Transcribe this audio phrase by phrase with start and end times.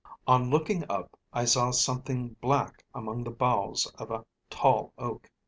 [0.25, 5.29] "On looking up, I saw something black among the boughs of a tall oak.